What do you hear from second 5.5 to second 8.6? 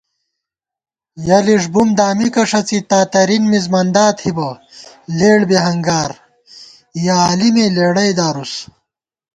ہنگار یَہ عالِمےلېڑئی دارُس